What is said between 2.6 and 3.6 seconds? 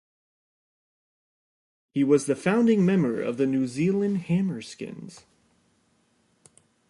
member of the